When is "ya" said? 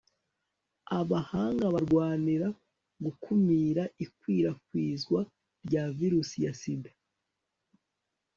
6.45-6.53